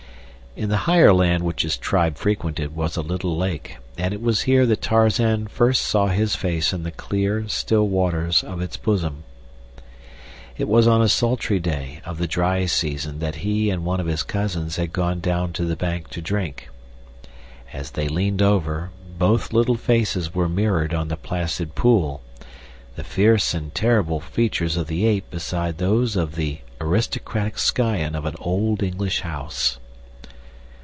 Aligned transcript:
In 0.53 0.67
the 0.67 0.79
higher 0.83 1.13
land 1.13 1.43
which 1.45 1.61
his 1.61 1.77
tribe 1.77 2.17
frequented 2.17 2.75
was 2.75 2.97
a 2.97 3.01
little 3.01 3.37
lake, 3.37 3.77
and 3.97 4.13
it 4.13 4.21
was 4.21 4.41
here 4.41 4.65
that 4.65 4.81
Tarzan 4.81 5.47
first 5.47 5.81
saw 5.81 6.07
his 6.07 6.35
face 6.35 6.73
in 6.73 6.83
the 6.83 6.91
clear, 6.91 7.47
still 7.47 7.87
waters 7.87 8.43
of 8.43 8.59
its 8.61 8.75
bosom. 8.75 9.23
It 10.57 10.67
was 10.67 10.87
on 10.87 11.01
a 11.01 11.07
sultry 11.07 11.61
day 11.61 12.01
of 12.03 12.17
the 12.17 12.27
dry 12.27 12.65
season 12.65 13.19
that 13.19 13.35
he 13.35 13.69
and 13.69 13.85
one 13.85 14.01
of 14.01 14.07
his 14.07 14.23
cousins 14.23 14.75
had 14.75 14.91
gone 14.91 15.21
down 15.21 15.53
to 15.53 15.63
the 15.63 15.77
bank 15.77 16.09
to 16.09 16.21
drink. 16.21 16.67
As 17.71 17.91
they 17.91 18.09
leaned 18.09 18.41
over, 18.41 18.89
both 19.17 19.53
little 19.53 19.77
faces 19.77 20.35
were 20.35 20.49
mirrored 20.49 20.93
on 20.93 21.07
the 21.07 21.15
placid 21.15 21.75
pool; 21.75 22.21
the 22.97 23.05
fierce 23.05 23.53
and 23.53 23.73
terrible 23.73 24.19
features 24.19 24.75
of 24.75 24.87
the 24.87 25.05
ape 25.05 25.29
beside 25.31 25.77
those 25.77 26.17
of 26.17 26.35
the 26.35 26.59
aristocratic 26.81 27.57
scion 27.57 28.15
of 28.15 28.25
an 28.25 28.35
old 28.39 28.83
English 28.83 29.21
house. 29.21 29.77